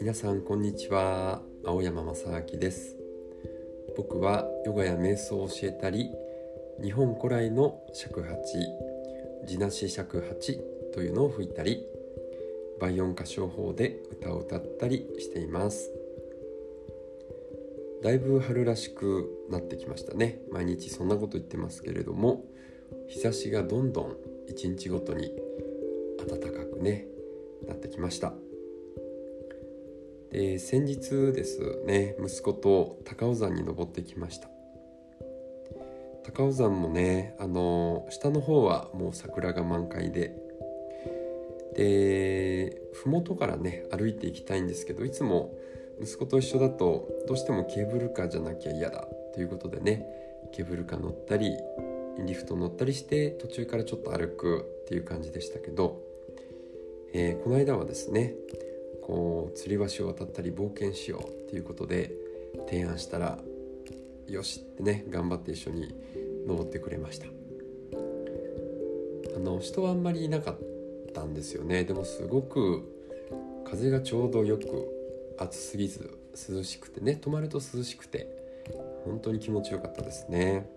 [0.00, 1.40] 皆さんこんにちは。
[1.64, 2.96] 青山正明です。
[3.96, 6.10] 僕はヨガや瞑想を教えたり
[6.82, 8.36] 日本古来の尺八
[9.46, 10.58] 地なし尺八
[10.92, 11.84] というのを吹いたり
[12.80, 15.92] 倍音歌唱法で歌を歌ったりしています。
[18.02, 20.40] だいぶ春らしくなってきましたね。
[20.50, 22.44] 毎日そんなこと言ってますけれども
[23.10, 24.16] 日差しがどんどん
[24.48, 25.34] 一日ごとに
[26.16, 27.06] 暖かくね
[27.66, 28.32] なってきました。
[30.30, 34.48] で先日ですね息子と高尾山に登ってきました。
[36.22, 40.36] 高尾山もねあの下の方はもう桜が満開で。
[41.74, 45.52] で麓からね歩いていきたいんですけどいつも
[46.00, 50.04] 息子と一緒だとどうしてもケーブルカーじゃなきゃ嫌だということでね
[50.52, 51.56] ケーブルカー乗ったり
[52.26, 56.00] リフト乗ったりして途中からちょっと歩くっていう感じでしたけど、
[57.12, 58.34] えー、この間はですね
[59.02, 62.12] こう吊り橋を渡ったり冒険しようっていうことで
[62.68, 63.38] 提案したら
[64.28, 65.94] よしってね頑張って一緒に
[66.46, 67.26] 登ってくれました。
[69.36, 70.58] あの人はあんまりいなかっ
[71.12, 71.84] たんですよね。
[71.84, 72.84] でもすごく
[73.64, 78.28] 風がちょうどよく暑すぎず涼しくてね泊まると涼しくて
[79.04, 80.68] 本当に気持ちよかったですね。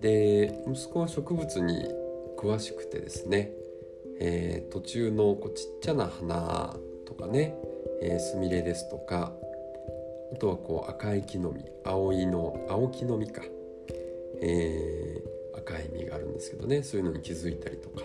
[0.00, 1.88] で息子は植物に
[2.38, 3.50] 詳しくてですね、
[4.20, 7.54] えー、途中のこうちっちゃな花とかね
[8.20, 9.32] スミレですとか
[10.32, 13.42] あとはこう赤い木の実青いの青木の実か、
[14.40, 18.02] えー、赤い実があるんですけどねそういうのに気づいたりとか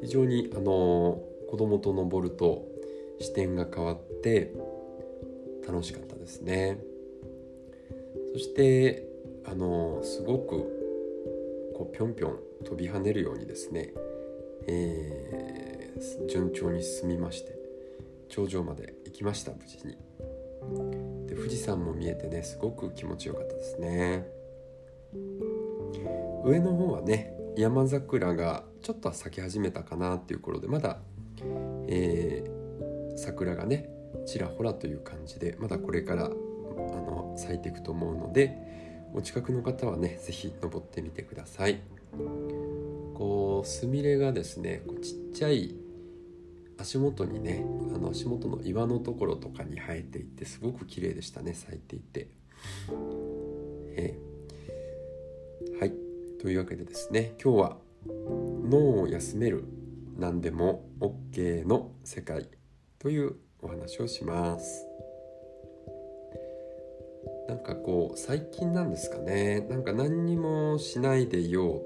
[0.00, 2.64] 非常にあの子供と登ると
[3.20, 4.52] 視点が変わって
[5.66, 6.80] 楽しかったですね。
[8.32, 9.06] そして
[9.44, 10.81] あのすごく
[11.82, 13.92] こうぴょんぴょん飛び跳ねるようにですね、
[14.68, 17.56] えー、順調に進みまして
[18.28, 19.96] 頂上まで行きました無事に。
[21.26, 24.28] で富士山も見えてねすごく気持ちよかったですね。
[26.44, 31.00] 上の方はね山桜がちょっと咲き始めたかなっていう頃でまだ、
[31.88, 33.90] えー、桜がね
[34.24, 38.71] ちらほらという感じでまだこれからあの咲いていくと思うので
[39.14, 41.80] お近くの方はね是非登ってみてください。
[43.14, 45.74] こうスミレがですねこうちっちゃい
[46.78, 47.64] 足元にね
[47.94, 52.28] あの足元の岩のところとかに生えていてすごく綺麗でしたね咲いていて、
[53.96, 54.18] え、
[55.78, 55.92] はい。
[56.40, 57.76] というわけでですね今日は
[58.68, 59.64] 脳を休める
[60.18, 62.48] 何でも OK の世界
[62.98, 64.91] というお話をします。
[67.48, 69.66] なんかこう最近なんですかね。
[69.68, 71.82] なんか何にもしないでいよ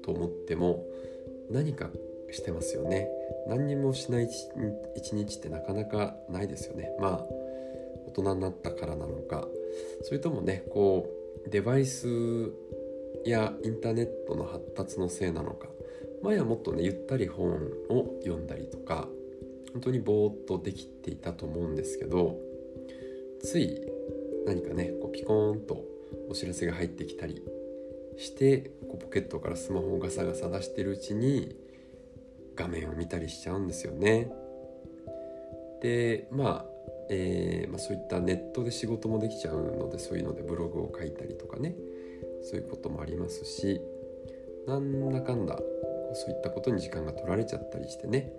[0.00, 0.84] うと思っても
[1.50, 1.90] 何か
[2.30, 3.08] してますよね。
[3.46, 4.28] 何にもしない
[4.96, 6.90] 一日ってなかなかないですよね。
[7.00, 7.26] まあ
[8.06, 9.46] 大人になったからなのか。
[10.02, 11.08] それともねこ
[11.46, 12.08] うデバイス
[13.24, 15.68] やインターネットの発達のせいなのか。
[16.22, 17.52] 前はもっとねゆったり本
[17.90, 19.06] を読んだりとか
[19.72, 22.36] 本当にぼーっとできていたと思うんですけど
[23.42, 23.80] つい
[24.46, 25.84] 何かねこうピコーンと
[26.30, 27.42] お知らせが入ってきたり
[28.16, 31.56] してこうポケットからスマホをガサガサ出してるうちに
[32.54, 34.30] 画面を見たりしちゃうんですよね。
[35.82, 36.66] でまあ、
[37.10, 41.74] えー、まあ、そういったネットで仕事もできちゃうのでそういうのでブログを書いたりとかね
[42.42, 43.82] そういうこともありますし
[44.66, 45.58] なんだかんだ
[46.14, 48.32] そういったことに時間が取られちゃったりしてね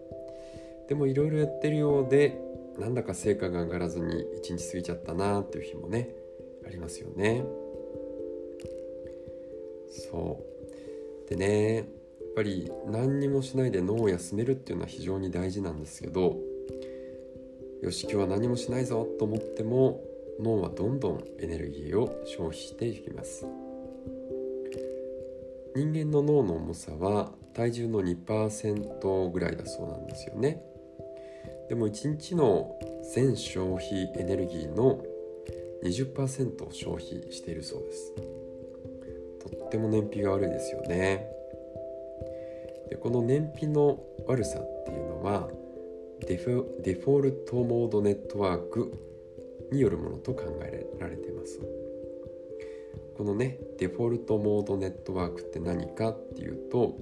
[0.89, 2.41] でもいろいろやってるようで
[2.79, 6.09] なんだか成果が上がらずに一日過ぎちゃったなっていう日もね
[6.65, 7.43] ありますよね。
[9.89, 10.39] そ
[11.25, 11.29] う。
[11.29, 11.85] でねやっ
[12.35, 16.37] ぱり何にもしないで脳を休めるっていうのは非常に大事なんですけど
[17.81, 20.03] よし今日は何もしないぞと思っても
[20.39, 23.45] 脳はどんどんエネルギーを消費していきます。
[25.75, 30.63] 人間の脳の重さは体重の2%ぐらいだそうなんですよね。
[31.69, 32.77] でも1日の
[33.13, 35.03] 全消費エネルギーの
[35.83, 38.13] 20%を消費しているそうです。
[39.39, 41.27] とっても燃費が悪いですよね。
[42.89, 45.49] でこの燃費の悪さっていうのは
[46.27, 48.91] デフデフォルトモードネットワーク
[49.71, 51.59] によるものと考えられています。
[53.17, 56.97] このねデフォルトモードネットワークって何かっていうと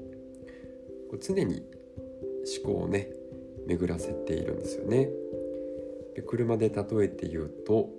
[1.19, 1.63] 常に
[2.63, 3.09] 思考をね
[3.67, 5.09] 巡らせているんですよね。
[6.15, 7.89] で車で例えて言うと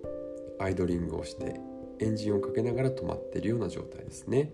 [0.58, 1.60] アイドリングをして
[1.98, 4.52] エンジンをかけながら止まっているような状態ですね。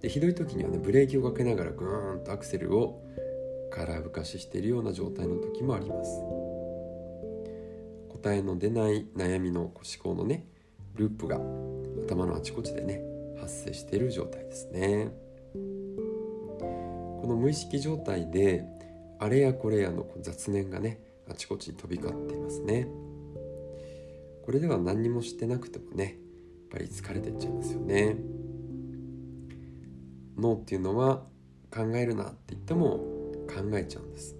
[0.00, 3.02] でひどい時にはねブレーキをかけながらグーンとアクセルを
[3.70, 6.10] 空ぶかししているような状態の時もあります。
[8.08, 10.46] 答えの出ない悩みの思考のね
[10.94, 11.40] ループが
[12.06, 13.02] 頭のあちこちでね
[13.40, 15.10] 発生している状態ですね。
[15.52, 18.64] この無意識状態で
[19.22, 20.98] あれやこれやの雑念がね
[21.30, 22.88] あちこちに飛び交っていますね。
[24.44, 26.14] これでは何にもしてなくてもねやっ
[26.70, 28.16] ぱり疲れていっちゃいますよね。
[30.36, 31.22] 脳っていうのは
[31.70, 32.96] 考えるなって言っても
[33.46, 34.34] 考えちゃうんです。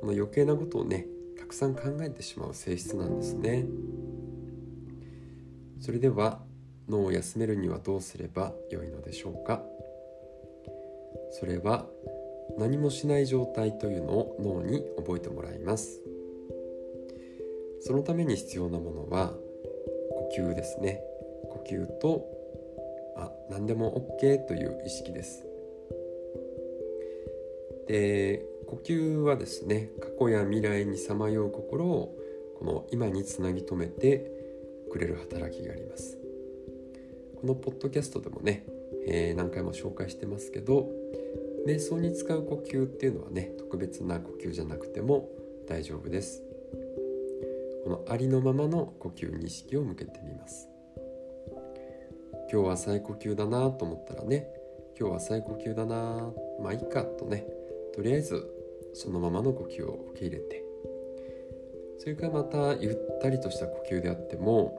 [0.00, 1.06] この余計なことをね
[1.38, 3.66] たくさん考えてしまう性質なんですね。
[5.78, 6.40] それでは
[6.88, 9.62] 脳を休めるにはどうすればよいのでしょうか。
[11.30, 11.86] それは
[12.58, 16.00] 何もしない状態というのを脳に覚えてもらいます。
[17.80, 19.34] そのために必要なものは
[20.10, 21.00] 呼吸ですね。
[21.50, 22.26] 呼吸と
[23.16, 25.46] あ何でも OK という意識です。
[27.86, 32.14] で呼吸はですね過去や未来にさまよう心を
[32.58, 34.30] この今につなぎ止めて
[34.90, 36.18] くれる働きがあります。
[37.40, 38.66] このポッドキャストでもね、
[39.06, 40.88] えー、何回も紹介してますけど
[41.68, 45.28] 瞑想に使う呼吸っていうのはね特別な呼吸じゃなくても
[45.68, 46.42] 大丈夫です。
[47.84, 50.66] このありのままの呼吸に意識を向けてみます。
[52.50, 54.48] 今日は再呼吸だなと思ったらね
[54.98, 57.44] 今日は再呼吸だなまあいいかとね
[57.94, 58.46] とりあえず
[58.94, 60.64] そのままの呼吸を受け入れて
[61.98, 64.72] それからまたゆったりとした呼吸であっても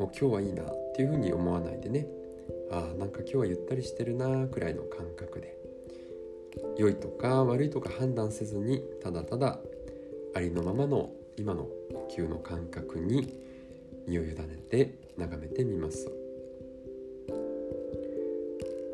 [0.00, 2.06] もう今日はいいなっていうふうに思わないでね
[2.70, 5.56] あなんか今日はゆったりしてるなくらいの感覚で。
[6.76, 9.58] 良いとか悪いとか判断せずにただただ
[10.34, 13.34] ありのままの今の呼吸の感覚に
[14.06, 14.34] 身を委ね
[14.70, 16.10] て眺めてみます。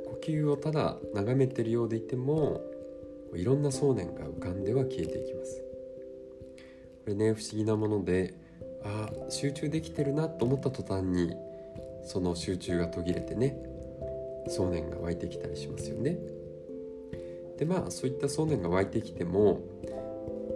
[0.07, 2.63] 呼吸をただ眺めてるようでいても
[3.35, 5.63] いろんな想念が浮かんでは消えていきます。
[7.05, 8.35] これね不思議なもので
[8.83, 11.35] あ集中できてるなと思った途端に
[12.05, 13.57] その集中が途切れてね
[14.49, 16.19] 想念が湧いてきたりしますよね。
[17.59, 19.61] でまあそういった想念が湧いてきても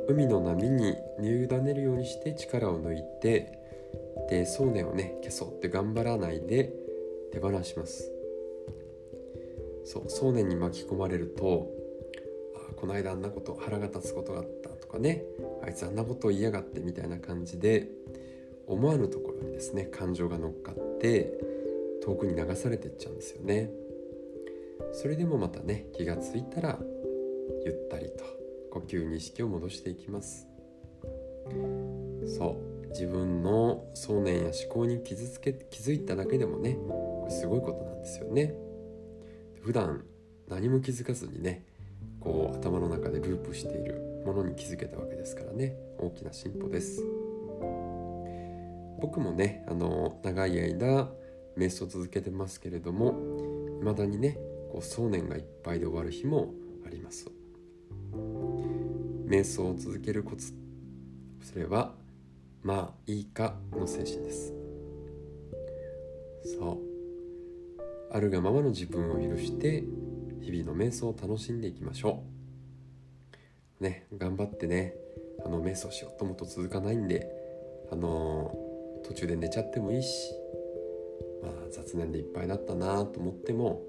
[0.08, 3.58] 海の波に身を委ねるようにして力を抜いて
[4.28, 6.72] で想念をね消そうって頑張らないで
[7.32, 8.10] 手放します。
[9.84, 11.70] そう想念に巻き込まれると
[12.54, 15.24] あこの間あんなこと腹が立つことがあったとかね
[15.64, 17.88] あいつあんなことを言いやがってみたいな感じで
[18.66, 23.70] 思わぬところにですね感情が乗っかって遠くに流されてっちゃうんですよね。
[24.92, 26.78] それでもまたね気がついたら
[27.64, 28.24] ゆったりと
[28.70, 30.46] 呼吸に意識を戻していきます。
[32.26, 36.78] そう自分の想念や思考に傷つけ気づいただけでもね
[37.28, 38.54] すごいことなんですよね。
[39.62, 40.04] 普段
[40.48, 41.64] 何も気づかずにね
[42.20, 45.76] こう頭の中でループしているものに気づけたわけですからね。
[45.98, 47.02] 大きな進歩です。
[49.00, 51.08] 僕もねあの長い間
[51.56, 53.14] 瞑想続けてますけれども
[53.80, 54.38] 未だにね
[54.70, 56.52] こう想念がいっぱいで終わる日も
[56.86, 57.30] あります。
[59.26, 60.54] 瞑想を続けるコツ。
[61.42, 61.92] それは
[62.62, 64.52] まあいいかの精神です。
[66.58, 66.78] そう。
[68.10, 69.84] あるがままの自分を許して
[70.40, 72.22] 日々の瞑想を楽しんでいきましょ
[73.80, 73.84] う。
[73.84, 74.94] ね頑張ってね
[75.44, 77.30] あの瞑想しようと思うと続かないんで
[77.92, 78.56] あの
[79.08, 80.32] 途中で寝ちゃってもいいし
[81.42, 83.82] まあ雑念でいっぱいだったなと思っても、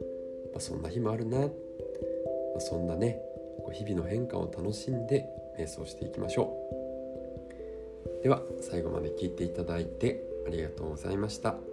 [0.53, 1.45] まあ、そんな日もあるな、ま
[2.57, 3.19] あ、そんなね
[3.73, 5.25] 日々の変化を楽しんで
[5.59, 6.55] 瞑想していきましょ
[8.21, 11.68] うでは最後まで聞いていただいてありがとうございました。